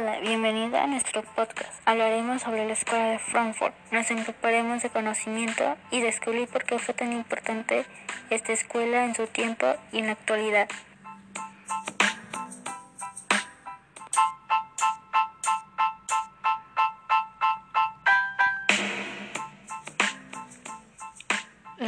[0.00, 1.72] Hola, bienvenida a nuestro podcast.
[1.84, 3.74] Hablaremos sobre la escuela de Frankfurt.
[3.90, 7.84] Nos ocuparemos de conocimiento y descubrir por qué fue tan importante
[8.30, 10.68] esta escuela en su tiempo y en la actualidad.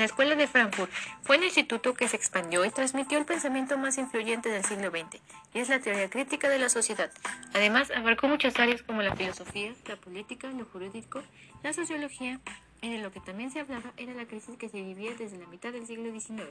[0.00, 0.90] La Escuela de Frankfurt
[1.20, 5.20] fue un instituto que se expandió y transmitió el pensamiento más influyente del siglo XX,
[5.52, 7.10] y es la teoría crítica de la sociedad.
[7.52, 11.22] Además, abarcó muchas áreas como la filosofía, la política, lo jurídico,
[11.62, 12.40] la sociología,
[12.80, 15.46] y de lo que también se hablaba era la crisis que se vivía desde la
[15.48, 16.48] mitad del siglo XIX.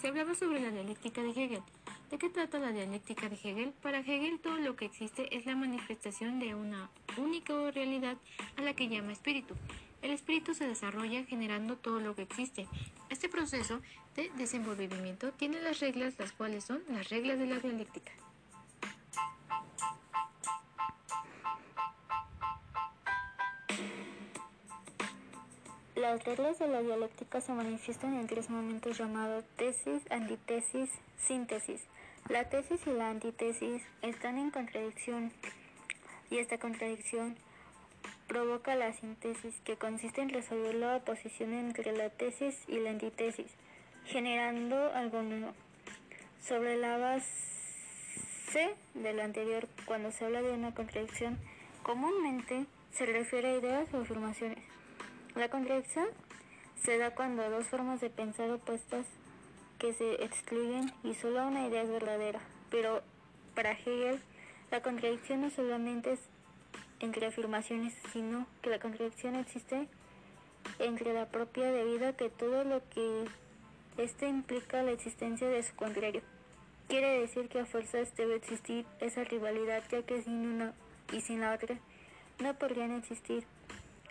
[0.00, 1.62] Se hablaba sobre la dialéctica de Hegel.
[2.10, 3.74] ¿De qué trata la dialéctica de Hegel?
[3.82, 8.16] Para Hegel todo lo que existe es la manifestación de una única realidad
[8.56, 9.54] a la que llama espíritu.
[10.00, 12.68] El espíritu se desarrolla generando todo lo que existe.
[13.10, 13.80] Este proceso
[14.14, 18.12] de desenvolvimiento tiene las reglas, las cuales son las reglas de la dialéctica.
[25.96, 31.82] Las reglas de la dialéctica se manifiestan en tres momentos llamados tesis, antitesis, síntesis.
[32.28, 35.32] La tesis y la antitesis están en contradicción
[36.30, 37.36] y esta contradicción
[38.28, 43.50] provoca la síntesis, que consiste en resolver la oposición entre la tesis y la antitesis,
[44.04, 45.52] generando algo nuevo.
[46.40, 51.38] Sobre la base de lo anterior, cuando se habla de una contradicción,
[51.82, 54.62] comúnmente se refiere a ideas o afirmaciones.
[55.34, 56.06] La contradicción
[56.82, 59.06] se da cuando dos formas de pensar opuestas
[59.78, 62.40] que se excluyen y solo una idea es verdadera.
[62.70, 63.02] Pero
[63.54, 64.20] para Hegel,
[64.70, 66.20] la contradicción no solamente es
[67.00, 69.88] entre afirmaciones, sino que la contradicción existe
[70.78, 73.24] entre la propia debido a que todo lo que
[73.96, 76.22] éste implica la existencia de su contrario.
[76.88, 80.72] Quiere decir que a fuerzas debe existir esa rivalidad, ya que sin una
[81.12, 81.78] y sin la otra
[82.40, 83.44] no podrían existir.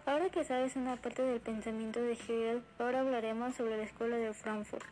[0.06, 4.34] Ahora que sabes una parte del pensamiento de Hegel, ahora hablaremos sobre la escuela de
[4.34, 4.86] Frankfurt.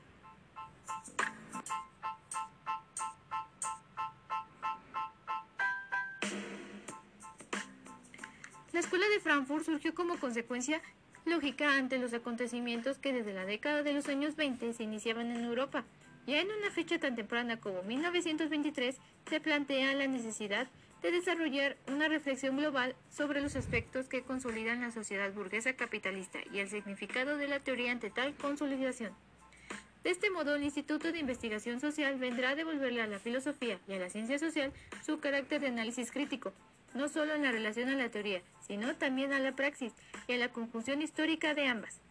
[8.76, 10.82] La escuela de Frankfurt surgió como consecuencia
[11.24, 15.46] lógica ante los acontecimientos que desde la década de los años 20 se iniciaban en
[15.46, 15.86] Europa.
[16.28, 18.98] Ya en una fecha tan temprana como 1923
[19.30, 20.68] se plantea la necesidad
[21.02, 26.60] de desarrollar una reflexión global sobre los aspectos que consolidan la sociedad burguesa capitalista y
[26.60, 29.14] el significado de la teoría ante tal consolidación.
[30.04, 33.94] De este modo, el Instituto de Investigación Social vendrá a devolverle a la filosofía y
[33.94, 34.74] a la ciencia social
[35.06, 36.52] su carácter de análisis crítico,
[36.96, 39.94] no solo en la relación a la teoría, sino también a la praxis
[40.28, 42.02] y a la conjunción histórica de ambas.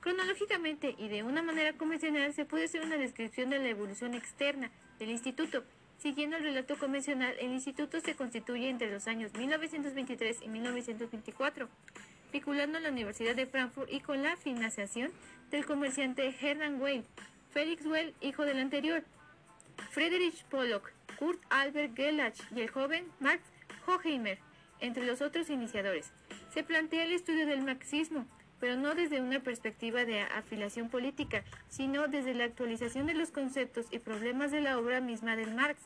[0.00, 4.70] Cronológicamente y de una manera convencional se puede hacer una descripción de la evolución externa
[4.98, 5.64] del instituto.
[5.98, 11.68] Siguiendo el relato convencional, el instituto se constituye entre los años 1923 y 1924,
[12.32, 15.12] vinculando a la Universidad de Frankfurt y con la financiación
[15.52, 17.04] del comerciante Hermann Weil,
[17.52, 19.04] Felix Weil, hijo del anterior,
[19.90, 23.40] Friedrich Pollock, Kurt Albert Gellach y el joven Max
[23.86, 24.38] Hoheimer,
[24.80, 26.12] entre los otros iniciadores.
[26.52, 28.26] Se plantea el estudio del marxismo,
[28.60, 33.86] pero no desde una perspectiva de afiliación política, sino desde la actualización de los conceptos
[33.90, 35.80] y problemas de la obra misma del Marx,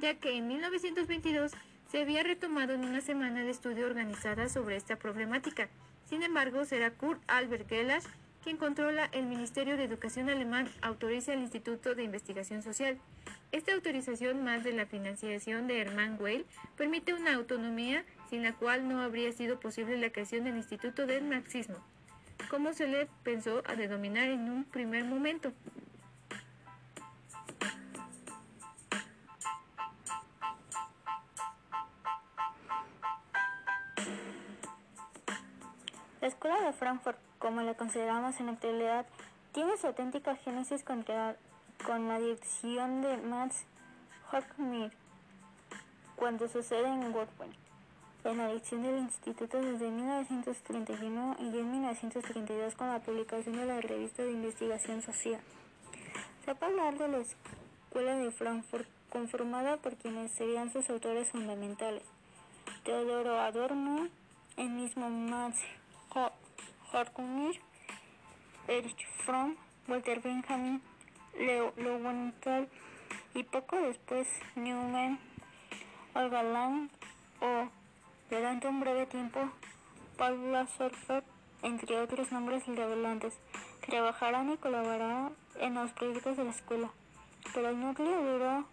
[0.00, 1.52] ya que en 1922
[1.90, 5.68] se había retomado en una semana de estudio organizada sobre esta problemática.
[6.04, 8.04] Sin embargo, será Kurt Albert Gellach
[8.42, 12.98] quien controla el Ministerio de Educación alemán autoriza al Instituto de Investigación Social.
[13.52, 16.46] Esta autorización, más de la financiación de Hermann Weil,
[16.76, 21.24] permite una autonomía sin la cual no habría sido posible la creación del Instituto del
[21.24, 21.76] Marxismo,
[22.48, 25.52] como se le pensó a denominar en un primer momento.
[36.20, 39.06] La Escuela de Frankfurt, como la consideramos en la actualidad,
[39.52, 43.64] tiene su auténtica génesis con, la dirección de Max
[44.30, 44.92] Hochmir
[46.16, 47.54] cuando sucede en Woodburn,
[48.24, 53.80] en la dirección del instituto desde 1931 y en 1932 con la publicación de la
[53.80, 55.40] revista de investigación social.
[56.44, 62.02] Se puede hablar de la Escuela de Frankfurt conformada por quienes serían sus autores fundamentales.
[62.84, 64.08] Teodoro Adorno,
[64.58, 65.56] el mismo Max
[66.92, 67.60] Horkheimer,
[68.68, 69.56] Erich Fromm,
[69.88, 70.82] Walter Benjamin,
[71.38, 72.68] Leo Lowenthal
[73.34, 74.26] y poco después
[74.56, 75.18] Newman,
[76.14, 76.90] Olga Lang
[77.40, 77.68] o,
[78.28, 79.50] durante un breve tiempo,
[80.16, 81.24] Paula Sorfer,
[81.62, 83.34] entre otros nombres relevantes,
[83.86, 86.90] trabajarán y colaborarán en los proyectos de la escuela.
[87.54, 88.64] Pero el núcleo duro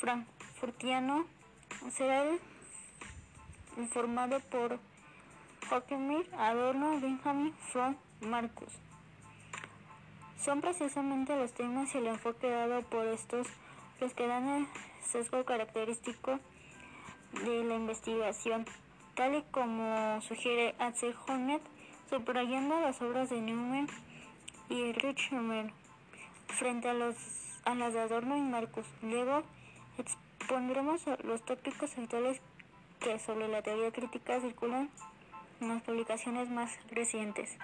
[0.00, 1.26] frankfurtiano
[1.90, 2.40] será el
[3.76, 4.78] informado por
[5.70, 8.72] Horkheimer, Adorno, Benjamin, Frank, Marcus.
[10.38, 13.46] Son precisamente los temas y el enfoque dado por estos
[14.00, 14.66] los que dan el
[15.02, 16.38] sesgo característico
[17.44, 18.66] de la investigación,
[19.14, 21.62] tal y como sugiere Axel Hornet,
[22.10, 23.88] subrayando las obras de Newman
[24.68, 25.72] y Richmond
[26.48, 27.16] frente a, los,
[27.64, 28.86] a las de Adorno y Marcus.
[29.02, 29.42] Luego
[29.98, 32.40] expondremos los tópicos actuales
[33.00, 34.90] que sobre la teoría crítica circulan
[35.60, 37.56] en las publicaciones más recientes.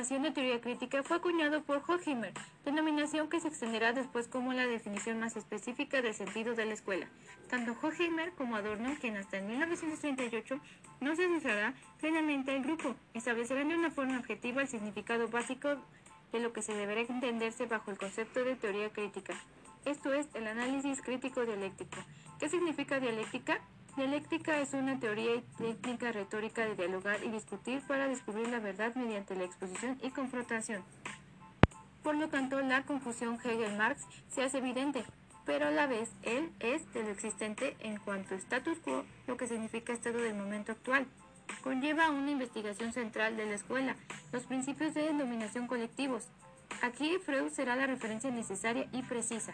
[0.00, 2.32] Denominación de teoría crítica fue acuñado por Horkheimer,
[2.64, 7.06] denominación que se extenderá después como la definición más específica del sentido de la escuela.
[7.50, 10.58] Tanto Horkheimer como Adorno, quien hasta en 1938
[11.02, 15.76] no se cifrará plenamente el grupo, establecerán de una forma objetiva el significado básico
[16.32, 19.34] de lo que se deberá entenderse bajo el concepto de teoría crítica.
[19.84, 21.98] Esto es el análisis crítico dialéctico.
[22.38, 23.60] ¿Qué significa dialéctica?
[23.96, 28.94] Dialéctica es una teoría y técnica retórica de dialogar y discutir para descubrir la verdad
[28.94, 30.82] mediante la exposición y confrontación.
[32.02, 35.04] Por lo tanto, la confusión Hegel-Marx se hace evidente,
[35.44, 39.48] pero a la vez él es de lo existente en cuanto status quo, lo que
[39.48, 41.06] significa estado del momento actual.
[41.62, 43.96] Conlleva una investigación central de la escuela,
[44.32, 46.28] los principios de denominación colectivos.
[46.80, 49.52] Aquí Freud será la referencia necesaria y precisa.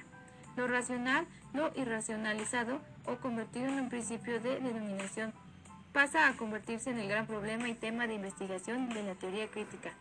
[0.57, 5.33] Lo racional, lo irracionalizado o convertido en un principio de denominación
[5.93, 9.95] pasa a convertirse en el gran problema y tema de investigación de la teoría crítica.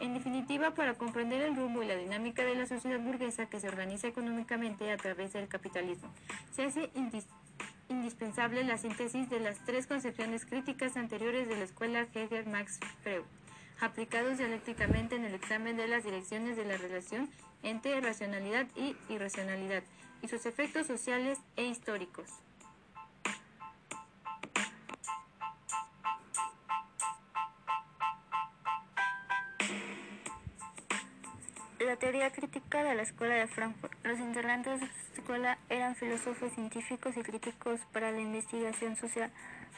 [0.00, 3.68] En definitiva, para comprender el rumbo y la dinámica de la sociedad burguesa que se
[3.68, 6.10] organiza económicamente a través del capitalismo,
[6.54, 6.90] se hace
[7.88, 13.24] indispensable la síntesis de las tres concepciones críticas anteriores de la escuela Hegel-Max-Freud,
[13.80, 17.28] aplicados dialécticamente en el examen de las direcciones de la relación
[17.62, 19.82] entre racionalidad y irracionalidad,
[20.22, 22.30] y sus efectos sociales e históricos.
[31.92, 33.92] La teoría crítica de la Escuela de Frankfurt.
[34.02, 39.30] Los integrantes de esta escuela eran filósofos, científicos y críticos para la investigación social.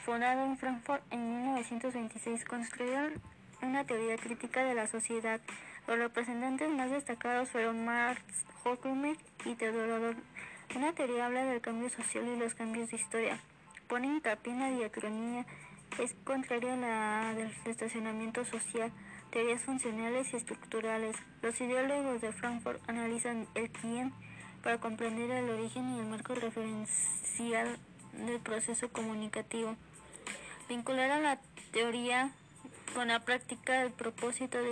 [0.05, 3.21] Fundado en Frankfurt en 1926, construyeron
[3.61, 5.41] una teoría crítica de la sociedad.
[5.87, 8.23] Los representantes más destacados fueron Marx,
[8.63, 10.15] Horkheimer y Theodor
[10.73, 13.41] Una teoría habla del cambio social y los cambios de historia.
[13.89, 15.45] Pone hincapié en la diacronía.
[15.99, 18.93] Es contraria a la del estacionamiento social
[19.35, 21.17] teorías funcionales y estructurales.
[21.41, 24.13] Los ideólogos de Frankfurt analizan el quién
[24.63, 27.77] para comprender el origen y el marco referencial
[28.13, 29.75] del proceso comunicativo.
[30.69, 31.41] Vincular a la
[31.73, 32.31] teoría
[32.93, 34.71] con la práctica, el propósito de,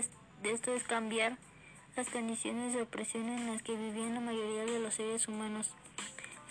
[0.49, 1.37] esto es cambiar
[1.97, 5.75] las condiciones de opresión en las que vivían la mayoría de los seres humanos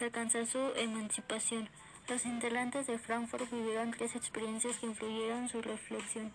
[0.03, 1.70] alcanzar su emancipación.
[2.09, 6.31] Los integrantes de Frankfurt vivieron tres experiencias que influyeron su reflexión.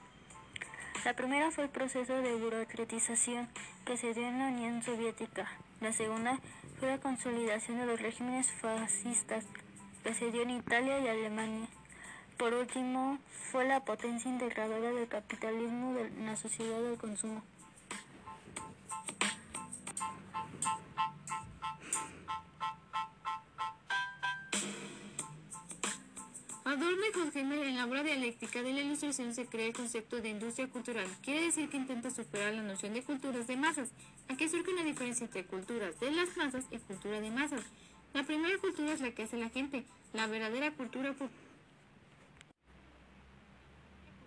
[1.08, 3.48] La primera fue el proceso de burocratización
[3.86, 5.50] que se dio en la Unión Soviética.
[5.80, 6.38] La segunda
[6.82, 9.46] fue la consolidación de los regímenes fascistas
[10.04, 11.70] que se dio en Italia y Alemania.
[12.38, 13.20] Por último,
[13.54, 17.42] fue la potencia integradora del capitalismo en la sociedad del consumo.
[26.78, 30.30] Adorno y Horkheimer en la obra dialéctica de la ilustración se crea el concepto de
[30.30, 31.08] industria cultural.
[31.24, 33.90] Quiere decir que intenta superar la noción de culturas de masas.
[34.30, 37.62] Aquí surge una diferencia entre culturas de las masas y cultura de masas.
[38.14, 41.16] La primera cultura es la que hace la gente, la verdadera cultura,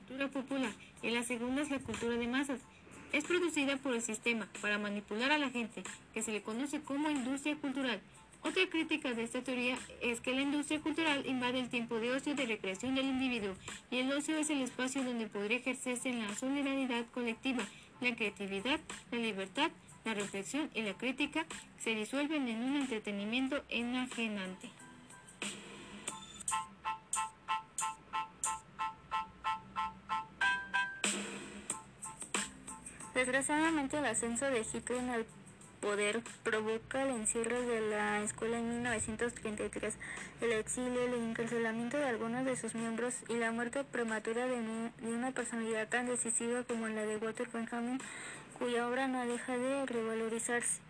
[0.08, 2.60] cultura popular, y la segunda es la cultura de masas.
[3.12, 7.10] Es producida por el sistema para manipular a la gente, que se le conoce como
[7.10, 8.00] industria cultural.
[8.42, 12.34] Otra crítica de esta teoría es que la industria cultural invade el tiempo de ocio
[12.34, 13.54] de recreación del individuo
[13.90, 17.62] y el ocio es el espacio donde podría ejercerse la solidaridad colectiva,
[18.00, 18.80] la creatividad,
[19.10, 19.70] la libertad,
[20.04, 21.44] la reflexión y la crítica
[21.78, 24.70] se disuelven en un entretenimiento enajenante.
[33.14, 35.26] Desgraciadamente el ascenso de Hitler en el
[35.80, 39.96] poder provoca el encierro de la escuela en 1933,
[40.40, 44.56] el exilio, el encarcelamiento de algunos de sus miembros y la muerte prematura de,
[45.02, 47.98] una personalidad tan decisiva como la de Walter Benjamin,
[48.58, 50.80] cuya obra no deja de revalorizarse.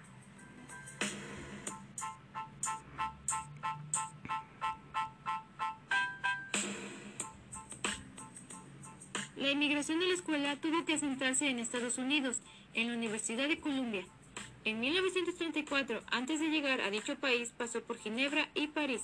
[9.37, 12.42] La inmigración de la escuela tuvo que asentarse en Estados Unidos,
[12.75, 14.04] en la Universidad de Columbia.
[14.64, 19.02] En 1934, antes de llegar a dicho país, pasó por Ginebra y París.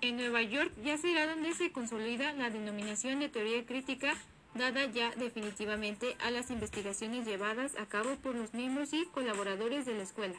[0.00, 4.14] En Nueva York ya será donde se consolida la denominación de teoría crítica
[4.54, 9.94] dada ya definitivamente a las investigaciones llevadas a cabo por los miembros y colaboradores de
[9.94, 10.38] la escuela.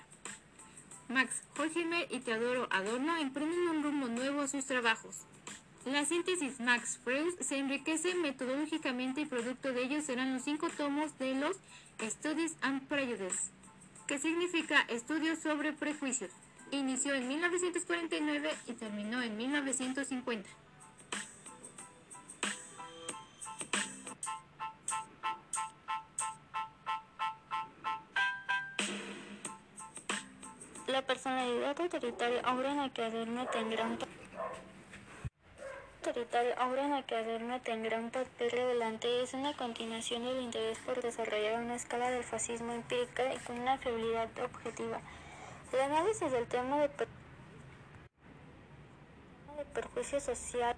[1.09, 5.25] Max Horkheimer y Teodoro Adorno emprenden un rumbo nuevo a sus trabajos.
[5.85, 11.17] La síntesis Max Freud se enriquece metodológicamente y producto de ello serán los cinco tomos
[11.19, 11.57] de los
[12.01, 13.51] Studies and Prejudice,
[14.07, 16.31] que significa estudios sobre prejuicios.
[16.71, 20.49] Inició en 1949 y terminó en 1950.
[30.87, 33.97] La personalidad autoritaria obra en la que Adorno tendrá un
[36.05, 40.77] autoritaria obra en la que Adorno tendrá un papel relevante es una continuación del interés
[40.79, 44.99] por desarrollar una escala del fascismo empírica y con una fiabilidad objetiva.
[45.71, 47.07] El análisis del tema de, per
[49.57, 50.75] de perjuicio social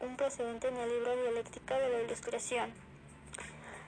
[0.00, 2.70] un precedente en el libro Dialéctica de la Ilustración.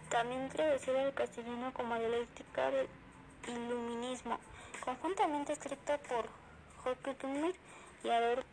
[0.09, 2.88] También traducido al castellano como Dialéctica del
[3.47, 4.38] Iluminismo
[4.85, 6.28] conjuntamente escrita por
[6.85, 7.54] Horkheimer
[8.04, 8.44] y Adorno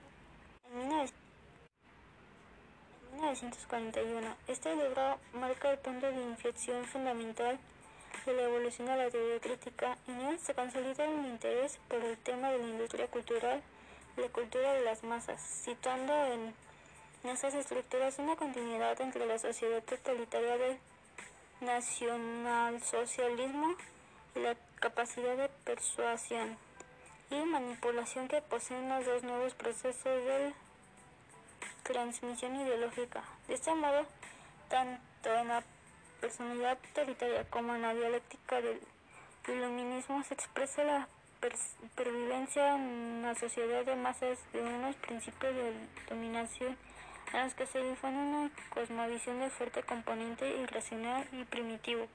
[0.74, 1.27] en
[3.18, 4.36] 1941.
[4.48, 7.58] Este libro marca el punto de inflexión fundamental
[8.26, 9.98] de la evolución de la teoría crítica.
[10.08, 13.64] En él se consolida el interés por el tema de la industria cultural
[14.16, 16.54] y la cultura de las masas, situando en
[17.24, 20.78] esas estructuras una continuidad entre la sociedad totalitaria del
[21.62, 23.76] nacionalsocialismo
[24.36, 26.56] y la capacidad de persuasión
[27.32, 30.54] y manipulación que poseen los dos nuevos procesos de
[31.88, 33.24] transmisión ideológica.
[33.48, 34.06] De este modo,
[34.70, 35.64] tanto en la
[36.20, 38.80] personalidad autoritaria como en la dialéctica del
[39.48, 41.08] iluminismo se expresa la
[41.96, 45.74] pervivencia en la sociedad de masas de unos principios de
[46.10, 46.76] dominación
[47.34, 52.08] en los que se difunde una cosmovisión de fuerte componente irracional y primitivo.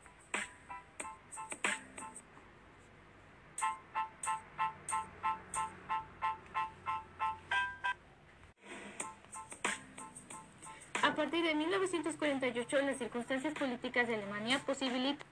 [12.42, 15.24] 1948, las circunstancias políticas de Alemania posibilitan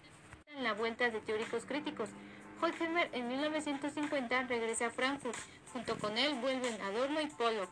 [0.63, 2.09] la vuelta de teóricos críticos.
[2.61, 5.37] Horkheimer en 1950 regresa a Frankfurt.
[5.73, 7.71] Junto con él vuelven Adorno y Pollock.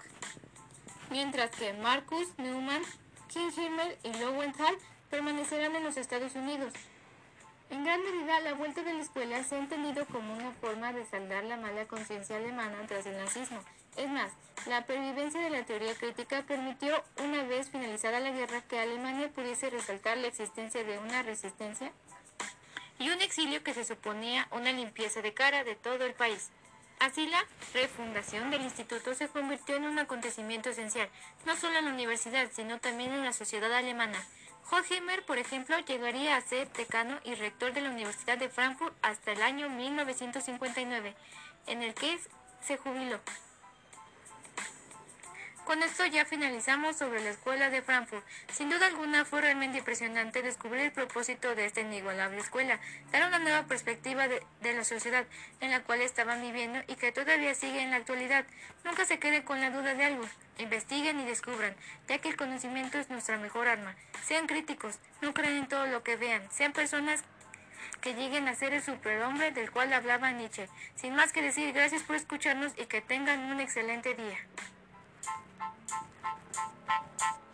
[1.10, 2.82] Mientras que Marcus, Neumann,
[3.28, 4.74] Kingheimer y Lowenthal
[5.10, 6.72] permanecerán en los Estados Unidos.
[7.70, 11.04] En gran medida, la vuelta de la escuela se ha entendido como una forma de
[11.04, 13.60] saldar la mala conciencia alemana tras el nazismo.
[13.98, 14.30] Es más,
[14.66, 19.70] la pervivencia de la teoría crítica permitió, una vez finalizada la guerra, que Alemania pudiese
[19.70, 21.90] resaltar la existencia de una resistencia
[23.00, 26.50] y un exilio que se suponía una limpieza de cara de todo el país.
[27.00, 31.08] Así la refundación del instituto se convirtió en un acontecimiento esencial,
[31.44, 34.24] no solo en la universidad, sino también en la sociedad alemana.
[34.70, 39.32] Horkheimer, por ejemplo, llegaría a ser decano y rector de la Universidad de Frankfurt hasta
[39.32, 41.16] el año 1959,
[41.66, 42.20] en el que
[42.60, 43.18] se jubiló.
[45.68, 48.24] Con esto ya finalizamos sobre la escuela de Frankfurt.
[48.50, 52.80] Sin duda alguna fue realmente impresionante descubrir el propósito de esta inigualable escuela,
[53.12, 55.26] dar una nueva perspectiva de, la sociedad
[55.60, 58.46] en la cual estaban viviendo y que todavía sigue en la actualidad.
[58.82, 60.24] Nunca se queden con la duda de algo,
[60.56, 61.76] investiguen y descubran,
[62.08, 63.94] ya que el conocimiento es nuestra mejor arma.
[64.24, 67.24] Sean críticos, no crean en todo lo que vean, sean personas
[68.00, 70.66] que lleguen a ser el superhombre del cual hablaba Nietzsche.
[70.94, 74.38] Sin más que decir, gracias por escucharnos y que tengan un excelente día.
[76.88, 77.47] Thank you.